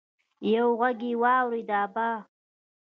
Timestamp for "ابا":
1.83-2.09